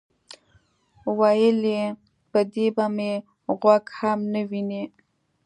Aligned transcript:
ویل 1.19 1.59
یې: 1.73 1.85
په 2.31 2.39
دې 2.53 2.67
به 2.75 2.85
مې 2.95 3.11
غوږ 3.61 3.85
هم 3.99 4.19
نه 4.33 4.41
وینئ. 4.49 4.83